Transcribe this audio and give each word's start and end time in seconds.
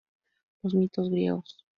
Los 0.63 0.73
Mitos 0.73 1.11
Griegos. 1.11 1.59